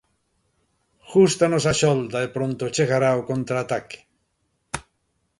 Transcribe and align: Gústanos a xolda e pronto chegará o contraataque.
Gústanos 1.13 1.63
a 1.71 1.73
xolda 1.81 2.17
e 2.25 2.27
pronto 2.35 2.73
chegará 2.75 3.09
o 3.21 3.25
contraataque. 3.31 3.99